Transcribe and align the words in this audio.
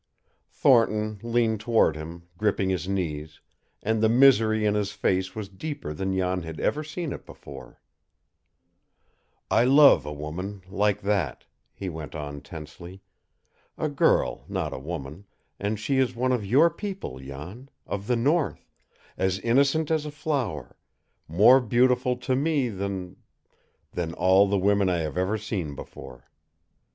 Thornton 0.49 1.19
leaned 1.21 1.59
toward 1.59 1.95
him, 1.95 2.23
gripping 2.35 2.71
his 2.71 2.87
knees, 2.89 3.39
and 3.83 4.01
the 4.01 4.09
misery 4.09 4.65
in 4.65 4.73
his 4.73 4.93
face 4.93 5.35
was 5.35 5.47
deeper 5.47 5.93
than 5.93 6.17
Jan 6.17 6.41
had 6.41 6.59
ever 6.59 6.83
seen 6.83 7.13
it 7.13 7.23
before. 7.23 7.79
"I 9.51 9.63
love 9.65 10.03
a 10.07 10.11
woman 10.11 10.63
like 10.67 11.01
that," 11.01 11.45
he 11.71 11.87
went 11.87 12.15
on 12.15 12.41
tensely. 12.41 13.03
"A 13.77 13.89
girl 13.89 14.43
not 14.49 14.73
a 14.73 14.79
woman, 14.79 15.25
and 15.59 15.79
she 15.79 15.99
is 15.99 16.15
one 16.15 16.31
of 16.31 16.43
your 16.43 16.71
people, 16.71 17.19
Jan 17.19 17.69
of 17.85 18.07
the 18.07 18.15
north, 18.15 18.71
as 19.19 19.37
innocent 19.41 19.91
as 19.91 20.07
a 20.07 20.09
flower, 20.11 20.75
more 21.27 21.61
beautiful 21.61 22.15
to 22.17 22.35
ME 22.35 22.69
than 22.69 23.17
than 23.91 24.15
all 24.15 24.47
the 24.47 24.57
women 24.57 24.89
I 24.89 25.01
have 25.01 25.15
ever 25.15 25.37
seen 25.37 25.75
before. 25.75 26.25